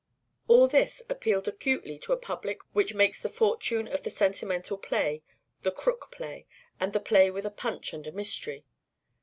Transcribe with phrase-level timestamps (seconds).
[0.47, 5.21] All this appealed acutely to a public which makes the fortune of the sentimental play,
[5.61, 6.47] the "crook" play,
[6.79, 8.65] and the "play with a punch and a mystery."